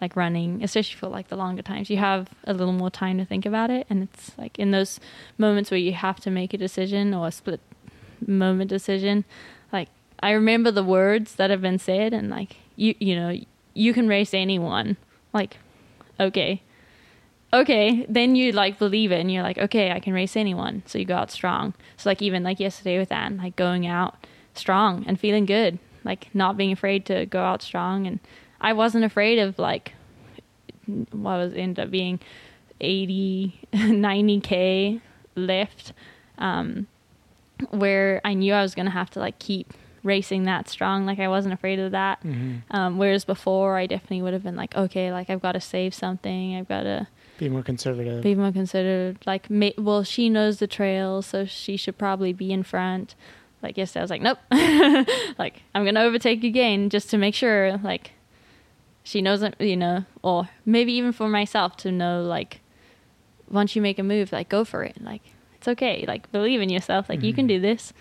[0.00, 3.24] like running especially for like the longer times you have a little more time to
[3.24, 3.86] think about it.
[3.88, 4.98] And it's like in those
[5.38, 7.60] moments where you have to make a decision or a split
[8.26, 9.24] moment decision
[9.72, 9.88] like
[10.22, 13.38] i remember the words that have been said and like you you know
[13.74, 14.96] you can race anyone.
[15.32, 15.56] Like
[16.18, 16.62] okay.
[17.54, 20.82] Okay then you like believe it and you're like okay i can race anyone.
[20.86, 21.74] So you go out strong.
[21.96, 25.78] So like even like yesterday with anne like going out strong and feeling good.
[26.04, 28.06] Like not being afraid to go out strong.
[28.06, 28.20] And
[28.60, 29.92] i wasn't afraid of like
[30.86, 32.20] what was end up being
[32.80, 35.00] 80 90k
[35.36, 35.92] left
[36.38, 36.86] um
[37.70, 39.72] where i knew i was gonna have to like keep
[40.04, 44.22] racing that strong like i wasn't afraid of that hmm um, whereas before, I definitely
[44.22, 46.56] would have been like, okay, like I've got to save something.
[46.56, 48.22] I've got to Be more conservative.
[48.22, 49.18] be more considered.
[49.26, 53.14] Like, ma- well, she knows the trail, so she should probably be in front.
[53.62, 54.38] Like yesterday, I was like, nope.
[55.38, 57.76] like I'm gonna overtake again just to make sure.
[57.76, 58.12] Like
[59.02, 62.60] she knows it, you know, or maybe even for myself to know, like
[63.50, 64.96] once you make a move, like go for it.
[65.02, 65.22] Like
[65.56, 66.04] it's okay.
[66.08, 67.08] Like believe in yourself.
[67.10, 67.48] Like you can Mhm.
[67.48, 67.92] do this.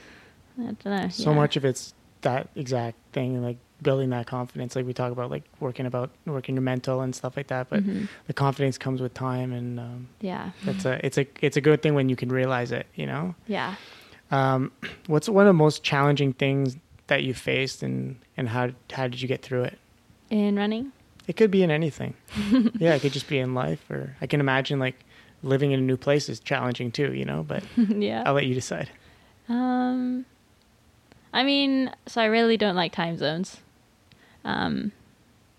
[0.62, 1.10] I don't know.
[1.10, 1.36] so yeah.
[1.36, 5.43] much of it's that exact thing like building that confidence like we talk about like
[5.60, 8.08] working about working your mental and stuff like that but Mhm.
[8.28, 10.52] the confidence comes with time and um, Yeah.
[10.63, 13.34] that's a it's a it's a good thing when you can realize it you know
[13.47, 13.76] Yeah.
[14.30, 14.71] um,
[15.08, 19.19] what's one of the most challenging things that you faced and and how how did
[19.21, 19.80] you get through it
[20.30, 20.91] In running.
[21.28, 22.13] it could be in anything
[22.78, 25.04] yeah it could just be in life or i can imagine like
[25.41, 28.21] living in a new place is challenging too you know but yeah.
[28.28, 28.91] i'll let you decide
[29.50, 30.26] Um,
[31.34, 33.62] I mean, so I really don't like time zones.
[34.44, 34.91] Um,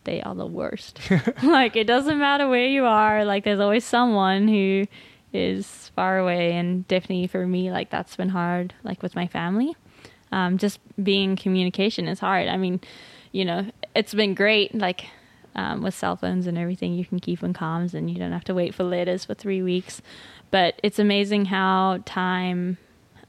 [0.04, 1.00] they are the worst.
[1.42, 3.24] like it doesn't matter where you are.
[3.24, 4.87] Like there's always someone who
[5.32, 8.74] is far away, and definitely for me, like that's been hard.
[8.82, 9.74] Like with my family,
[10.30, 12.48] um, just being communication is hard.
[12.48, 12.80] I mean,
[13.32, 14.74] you know, it's been great.
[14.74, 15.06] Like
[15.54, 18.44] um, with cell phones and everything, you can keep in comms, and you don't have
[18.44, 20.02] to wait for letters for three weeks.
[20.50, 22.76] But it's amazing how time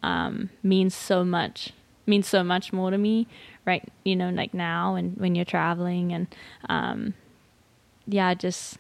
[0.02, 1.72] um, means so much
[2.06, 3.28] means so much more to me
[3.66, 6.28] right you know like now and when you're traveling and
[6.70, 7.14] um
[8.08, 8.78] yeah just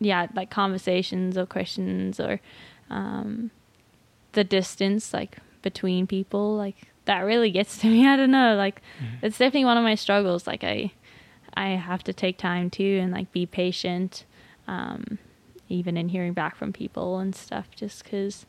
[0.00, 2.40] yeah like conversations or questions or
[2.90, 3.50] um
[4.32, 8.06] the distance like between people like that really gets to me.
[8.12, 8.82] I don't know like
[9.22, 10.92] it's definitely one of my struggles like i
[11.54, 14.24] i have to take time too and like be patient
[14.68, 15.18] um
[15.68, 18.46] even in hearing back from people and stuff just because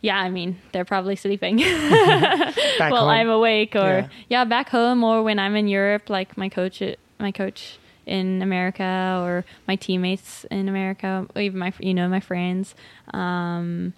[0.00, 1.58] yeah i mean they're probably sleeping
[2.78, 3.08] while home.
[3.08, 4.08] i'm awake or Yeah.
[4.28, 4.44] yeah.
[4.44, 6.82] back home or when i'm in europe like my coach
[7.18, 12.20] my coach in america or my teammates in america or even my you know my
[12.20, 12.74] friends
[13.12, 13.92] um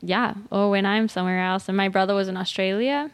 [0.00, 3.10] yeah or when i'm somewhere else and my brother was in australia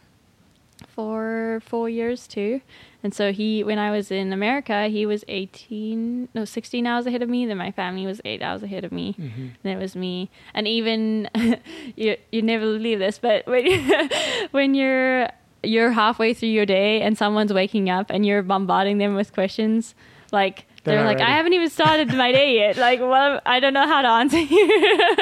[0.99, 2.61] for four years too.
[3.05, 7.23] And so he when i was in america he was 18 no 16 hours ahead
[7.23, 9.15] of me then my family was eight hours ahead of me.
[9.17, 9.51] Mhm.
[9.63, 10.29] and it was me.
[10.55, 11.03] And even
[12.03, 13.65] you you never believe this but when
[14.51, 15.29] when you're
[15.63, 19.95] you're halfway through your day and someone's waking up and you're bombarding them with questions
[20.33, 21.31] like They're they're, like ready.
[21.33, 22.77] i haven't even started my day yet.
[22.87, 24.67] Like well i don't know how to answer you.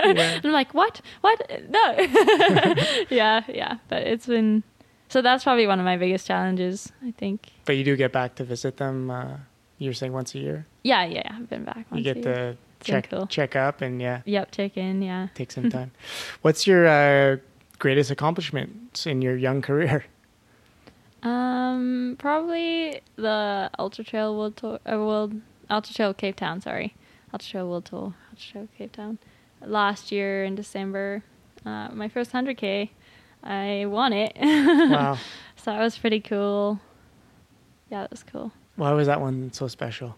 [0.07, 1.03] And i'm like what?
[1.21, 1.39] What?
[1.69, 1.85] No.
[3.21, 3.73] Yeah yeah.
[3.91, 4.62] But it's been
[5.16, 6.92] so that's probably one of my biggest challenges.
[7.02, 7.48] I think.
[7.64, 9.11] But you do get back to visit them.
[9.11, 9.38] Uh,
[9.79, 10.66] you're saying once a year.
[10.83, 11.87] Yeah, yeah, I've been back.
[11.90, 12.35] Once you get a year.
[12.35, 13.26] the been check cool.
[13.26, 15.00] check up and yeah, Yep, check in.
[15.00, 15.29] Yeah.
[15.35, 15.92] take some time.
[16.42, 17.38] What's your uh,
[17.79, 20.05] greatest accomplishments in your young career?
[21.22, 26.61] Um, probably the Ultra Trail World Tour, uh, World Ultra Trail Cape Town.
[26.61, 26.94] Sorry,
[27.33, 29.18] Ultra Trail World Tour, Ultra Trail Cape Town.
[29.64, 31.22] Last year in December,
[31.64, 32.90] uh, my first hundred k,
[33.42, 34.37] I won it.
[34.40, 35.18] Wow.
[35.57, 36.81] so that was pretty cool.
[37.90, 38.53] Yeah, that was cool.
[38.77, 40.16] Why was that one so special?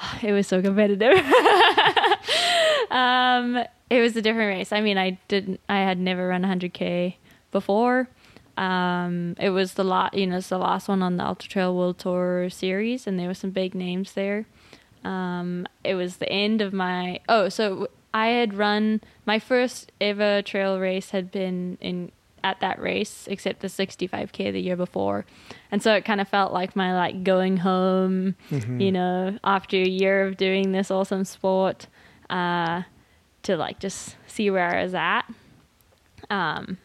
[0.22, 1.18] It was so competitive.
[2.90, 4.72] um, it was a different race.
[4.72, 5.60] I mean, I didn't.
[5.68, 7.14] I had never run 100k
[7.50, 8.08] before.
[8.56, 10.14] Um, it was the lot.
[10.14, 13.28] You know, it's the last one on the Ultra Trail World Tour series, and there
[13.28, 14.46] were some big names there.
[15.04, 17.20] Um, it was the end of my.
[17.28, 22.12] Oh, so I had run my first ever trail race had been in
[22.44, 25.24] at that race, except the 65k the year before,
[25.72, 28.36] and so it kind of felt like my like going home.
[28.80, 31.88] You know, after a year of doing this awesome sport,
[32.30, 32.82] uh,
[33.42, 35.22] to like just see where I was at.
[36.30, 36.78] Um,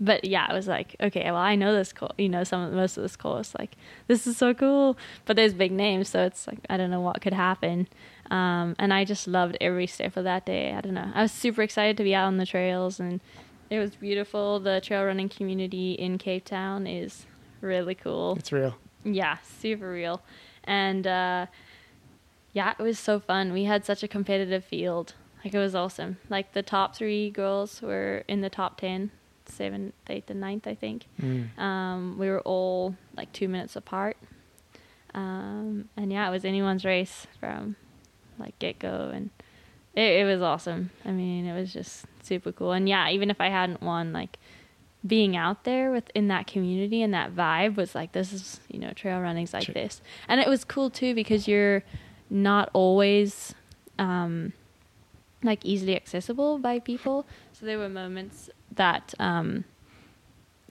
[0.00, 2.72] but yeah, I was like, okay, well, I know this course, you know, some of
[2.72, 4.96] most of this course, like this is so cool.
[5.26, 7.86] But there's big names, so it's like I don't know what could happen.
[8.30, 10.72] Um, and I just loved every step of that day.
[10.72, 11.10] I don't know.
[11.14, 13.20] I was super excited to be out on the trails, and
[13.68, 14.60] it was beautiful.
[14.60, 17.26] The trail running community in Cape Town is
[17.60, 18.36] really cool.
[18.38, 18.76] It's real.
[19.04, 20.22] Yeah, super real.
[20.64, 21.46] And uh,
[22.52, 23.52] yeah, it was so fun.
[23.52, 25.14] We had such a competitive field.
[25.44, 26.18] Like it was awesome.
[26.28, 29.10] Like the top three girls were in the top ten,
[29.46, 31.06] seventh, eighth, and ninth, I think.
[31.20, 31.58] Mm.
[31.58, 34.16] Um, we were all like two minutes apart.
[35.14, 37.76] Um, and yeah, it was anyone's race from
[38.40, 39.30] like get go, and
[39.94, 40.90] it, it was awesome.
[41.04, 42.72] I mean, it was just super cool.
[42.72, 44.38] And yeah, even if I hadn't won, like
[45.06, 48.90] being out there within that community and that vibe was like this is you know
[48.90, 51.82] trail running's like this, and it was cool too because you're
[52.28, 53.54] not always
[53.98, 54.52] um,
[55.42, 57.26] like easily accessible by people.
[57.52, 59.64] So there were moments that um,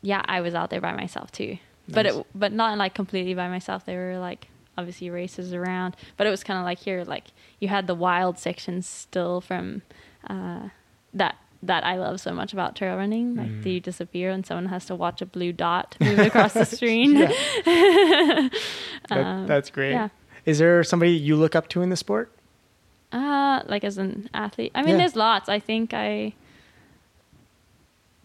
[0.02, 1.58] yeah, I was out there by myself too.
[1.92, 3.86] But it but not like completely by myself.
[3.86, 4.48] There were like
[4.80, 7.26] obviously races around, but it was kind of like here like
[7.60, 9.82] you had the wild sections still from
[10.30, 10.70] uh,
[11.14, 13.36] that that I love so much about trail running.
[13.36, 13.66] Like Mm.
[13.66, 17.14] you disappear and someone has to watch a blue dot move across the screen.
[19.10, 19.92] That- Um, that's great.
[19.92, 20.10] yeah.
[20.46, 22.32] Is there somebody you look up to in the sport?
[23.12, 24.72] Uh, like as an athlete.
[24.76, 24.98] I mean, Yeah.
[25.00, 25.50] there's lots.
[25.50, 26.34] I think I.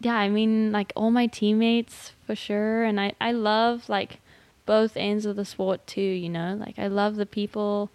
[0.01, 4.21] Yeah, I mean, like all my teammates for sure, and I I love like
[4.66, 6.00] both ends of the sport too.
[6.00, 7.90] You know, like I love the people.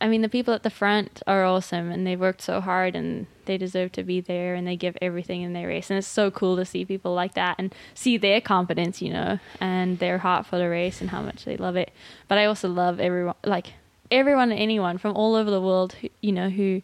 [0.00, 3.26] I mean, the people at the front are awesome, and they've worked so hard, and
[3.46, 6.30] they deserve to be there, and they give everything in their race, and it's so
[6.30, 10.46] cool to see people like that and see their confidence, you know, and their heart
[10.46, 11.90] for the race and how much they love it.
[12.28, 13.74] But I also love everyone, like
[14.10, 16.82] everyone and anyone from all over the world, who, you know, who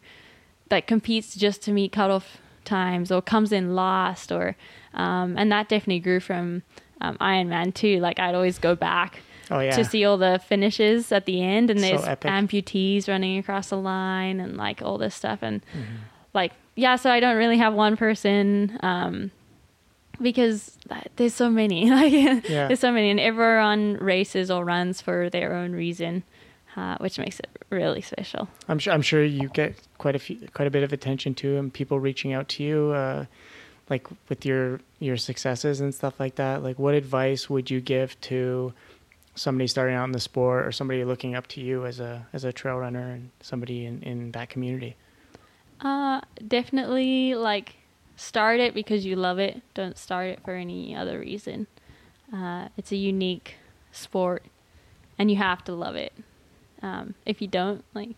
[0.70, 4.56] like competes just to meet cutoff times or comes in last, or
[4.94, 6.62] um, and that definitely grew from
[7.00, 8.00] um, Ironman too.
[8.00, 9.72] Like I'd always go back Oh yeah.
[9.72, 12.30] to see all the finishes at the end and So there's epic.
[12.30, 15.96] amputees running across the line and like all this stuff and Mm-hmm.
[16.34, 19.30] like yeah so i don't really have one person um
[20.20, 20.78] because
[21.16, 22.12] there's so many like
[22.48, 22.66] Yeah.
[22.68, 26.22] there's so many and everyone races or runs for their own reason
[26.76, 28.92] uh, which makes it really special I'm sure.
[28.92, 31.98] I'm sure you get quite a few, quite a bit of attention too, and people
[31.98, 33.26] reaching out to you, uh,
[33.90, 36.62] like with your your successes and stuff like that.
[36.62, 38.72] Like, what advice would you give to
[39.34, 42.44] somebody starting out in the sport, or somebody looking up to you as a as
[42.44, 44.96] a trail runner and somebody in in that community?
[45.80, 47.74] Uh, definitely like
[48.16, 49.60] start it because you love it.
[49.74, 51.66] Don't start it for any other reason.
[52.32, 53.56] Uh, it's a unique
[53.90, 54.44] sport,
[55.18, 56.12] and you have to love it.
[56.82, 58.10] Um, if you don't, like,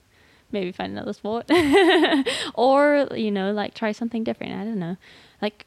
[0.50, 1.50] maybe find another sport,
[2.54, 4.52] or you know, like try something different.
[4.52, 4.96] I don't know,
[5.42, 5.66] like,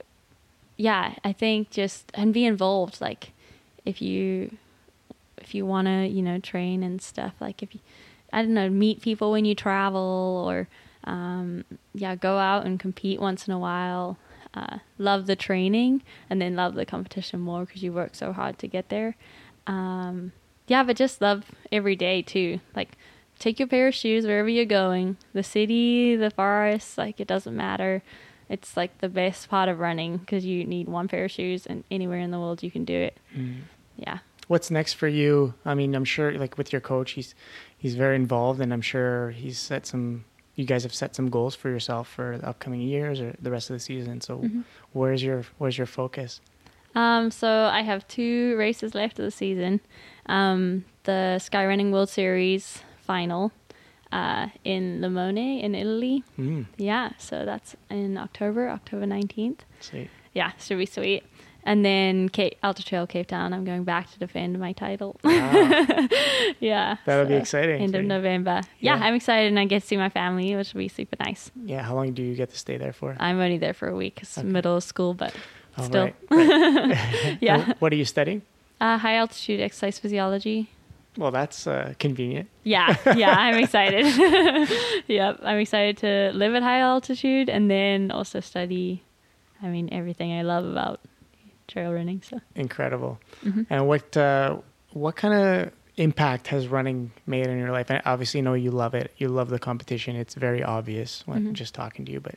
[0.77, 3.01] yeah, I think just and be involved.
[3.01, 3.31] Like,
[3.85, 4.57] if you
[5.37, 7.33] if you want to, you know, train and stuff.
[7.39, 7.81] Like, if you,
[8.33, 10.67] I don't know, meet people when you travel or
[11.03, 14.17] um, yeah, go out and compete once in a while.
[14.53, 18.57] Uh, love the training and then love the competition more because you work so hard
[18.57, 19.15] to get there.
[19.67, 20.31] Um,
[20.67, 22.59] yeah, but just love every day too.
[22.75, 22.97] Like,
[23.37, 25.17] take your pair of shoes wherever you're going.
[25.33, 28.01] The city, the forest, like it doesn't matter.
[28.49, 31.83] It's like the best part of running because you need one pair of shoes and
[31.89, 33.17] anywhere in the world you can do it.
[33.97, 34.19] Yeah.
[34.47, 35.55] What's next for you?
[35.65, 37.33] I mean, I'm sure like with your coach, he's
[37.77, 40.25] he's very involved, and I'm sure he's set some.
[40.55, 43.69] You guys have set some goals for yourself for the upcoming years or the rest
[43.69, 44.21] of the season.
[44.21, 44.63] So, Mhm.
[44.93, 46.39] where's your where's your focus?
[46.93, 49.81] Um, so I have two races left of the season.
[50.27, 53.51] Um, the Skyrunning World Series final
[54.15, 56.23] uh, in Limone in Italy.
[56.39, 59.59] Mm, Yeah, so that's in October, October 19th.
[59.79, 60.09] sweet.
[60.33, 61.23] Yeah, should be sweet.
[61.67, 65.11] And then Cape, Ultra Trail Cape Town, I'm going back to defend my title.
[65.23, 65.51] Wow.
[66.59, 66.97] yeah.
[67.05, 68.03] That'll be exciting End of.
[68.05, 68.61] November.
[68.79, 69.03] Yeah, Yeah.
[69.05, 71.49] I'm excited and I get to see my family, which will be super nice.
[71.65, 71.81] yeah.
[71.81, 73.15] How long do you get to stay there for?
[73.19, 74.19] I'm only there for a week.
[74.21, 74.47] It's Okay.
[74.47, 75.33] middle of school, but
[75.81, 76.03] still.
[76.05, 77.37] right, right.
[77.47, 77.73] yeah.
[77.79, 78.41] What are you studying?
[78.79, 80.69] Uh, high altitude exercise physiology.
[81.17, 82.49] Well, that's uh, convenient.
[82.63, 84.05] Yeah, yeah, I'm excited.
[85.07, 89.01] yep, I'm excited to live at high altitude and then also study,
[89.61, 90.99] I mean, everything I love about
[91.67, 92.21] trail running.
[92.21, 93.19] So, Incredible.
[93.43, 93.65] mhm.
[93.69, 94.57] And what uh,
[94.91, 97.89] what kind of impact has running made in your life?
[97.89, 99.11] And obviously you know you love it.
[99.17, 100.15] You love the competition.
[100.17, 101.53] It's very obvious when Mhm.
[101.53, 102.19] just talking to you.
[102.19, 102.35] But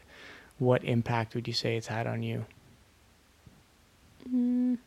[0.58, 2.46] what impact would you say it's had on you?
[4.32, 4.78] Mm.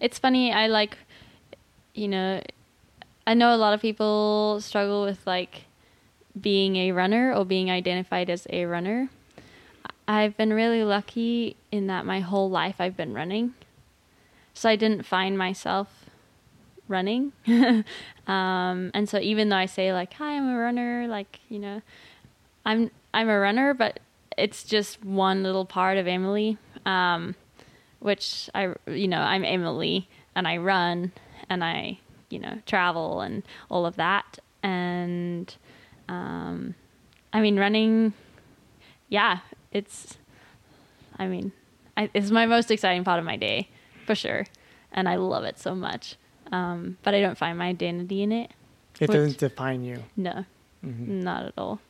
[0.00, 0.52] It's funny.
[0.52, 0.96] I like,
[1.98, 2.40] you know,
[3.26, 5.64] I know a lot of people struggle with like
[6.40, 9.10] being a runner or being identified as a runner.
[10.06, 13.54] I've been really lucky in that my whole life I've been running.
[14.54, 16.06] So I didn't find myself
[16.86, 17.32] running.
[18.26, 21.82] um, and so even though I say like, "Hi, I'm a runner," like, you know,
[22.64, 24.00] I'm I'm a runner, but
[24.38, 26.56] it's just one little part of Emily.
[26.86, 27.34] Um,
[28.00, 31.12] which I, you know, I'm Emily and I run
[31.50, 31.98] and I,
[32.30, 34.38] you know, travel and all of that.
[34.62, 35.54] And,
[36.08, 36.74] um,
[37.32, 38.12] I mean, running,
[39.08, 39.38] yeah,
[39.72, 40.18] it's,
[41.18, 41.52] I mean,
[41.96, 43.68] I, it's my most exciting part of my day
[44.06, 44.46] for sure.
[44.92, 46.16] And I love it so much.
[46.50, 48.50] Um, but I don't find my identity in it.
[49.00, 50.02] It Which- doesn't define you.
[50.16, 50.44] No,
[50.84, 51.06] Mhm.
[51.08, 51.80] not at all.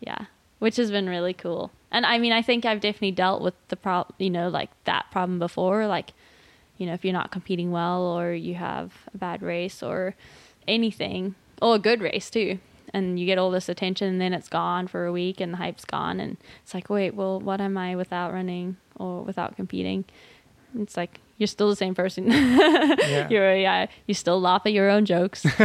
[0.00, 0.26] Yeah,
[0.58, 1.70] which has been really cool.
[1.90, 5.06] And I mean, I think I've definitely dealt with the problem, you know, like that
[5.10, 5.86] problem before.
[5.86, 6.12] Like,
[6.78, 10.14] you know, if you're not competing well or you have a bad race or
[10.68, 12.58] anything, or a good race too,
[12.92, 15.56] and you get all this attention and then it's gone for a week and the
[15.58, 16.20] hype's gone.
[16.20, 20.04] And it's like, wait, well, what am I without running or without competing?
[20.78, 22.30] It's like, you're still the same person.
[23.06, 23.28] Yeah.
[23.28, 25.44] you're, yeah, you still laugh at your own jokes.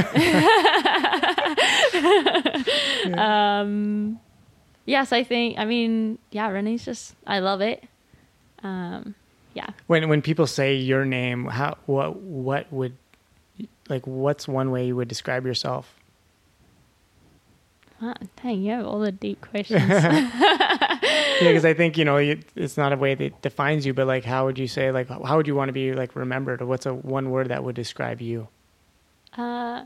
[3.17, 4.19] um
[4.85, 7.83] yes i think i mean yeah running's just i love it
[8.63, 9.15] um
[9.53, 12.93] yeah When when people say your name, how what what would
[13.89, 15.95] like what's one way you would describe yourself?
[17.99, 19.83] Huh, dang you have all the deep questions
[21.41, 22.17] Yeah, because I think you know
[22.55, 25.37] it's not a way that defines you, but like how would you say like how
[25.37, 28.21] would you want to be like remembered, or what's a one word that would describe
[28.21, 28.47] you?
[29.37, 29.81] uh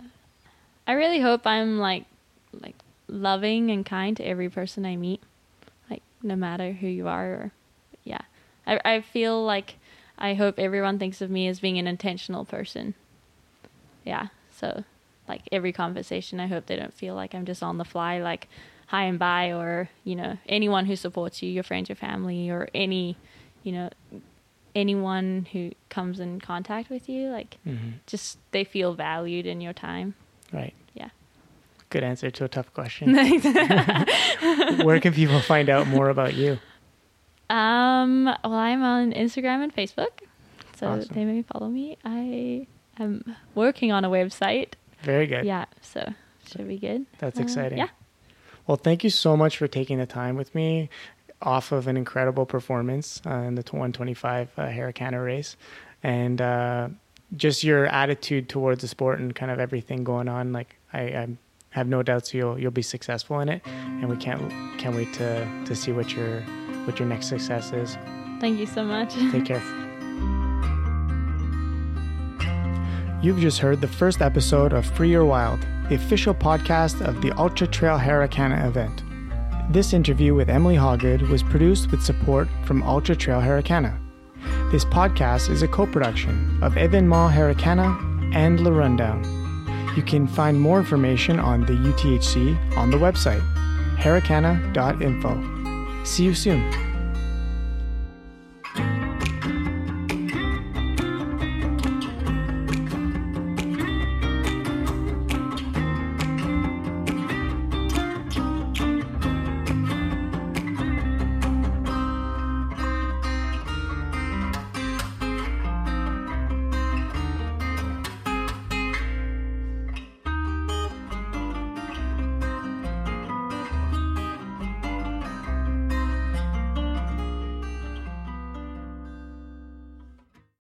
[0.88, 2.06] i really hope i'm like
[2.62, 2.74] like
[3.08, 5.22] loving and kind to every person i meet
[5.88, 7.52] like no matter who you are or
[8.04, 8.22] yeah
[8.68, 9.76] i i feel like
[10.18, 12.94] i hope everyone thinks of me as being an intentional person
[14.04, 14.84] yeah so
[15.28, 18.48] like every conversation i hope they don't feel like i'm just on the fly like
[18.88, 22.68] hi and bye or you know anyone who supports you your friends your family or
[22.74, 23.18] any
[23.64, 23.90] you know
[24.76, 29.74] anyone who comes in contact with you like hmm just they feel valued in your
[29.74, 30.14] time
[30.56, 30.74] Right.
[30.94, 31.10] Yeah.
[31.90, 33.14] Good answer to a tough question.
[34.84, 36.60] Where can people find out more about you?
[37.50, 40.22] Um well i'm on instagram and facebook
[40.78, 41.14] so Awesome.
[41.14, 42.68] they may follow me i
[43.00, 44.74] am working on a website
[45.04, 45.46] Very good.
[45.46, 46.14] yeah so
[46.48, 47.78] should be good That's Uh, exciting.
[47.78, 47.90] yeah
[48.68, 50.90] Well, thank you so much for taking the time with me
[51.42, 55.56] off of an incredible performance uh, in the 125 uh, Harricana race.
[56.02, 56.90] And uh,
[57.36, 60.52] just your attitude towards the sport and kind of everything going on.
[60.54, 61.28] Like, I, I
[61.72, 63.62] have no doubts you'll you'll be successful in it.
[63.66, 66.42] And we can't can't wait to, to see what your
[66.86, 67.98] what your next success is.
[68.40, 69.62] thank you so much Take care.
[73.22, 75.60] You've just heard the first episode of Free Your Wild,
[75.90, 79.04] the official podcast of the Ultra Trail Harricana event.
[79.72, 83.98] This interview with Emily Hawgood was produced with support from Ultra Trail Harricana.
[84.72, 89.24] This podcast is a co production of Evenmont Harricana and La Rundown.
[89.96, 93.42] You can find more information on the UTHC on the website,
[93.98, 95.55] harricana.info.
[96.06, 96.85] See you soon.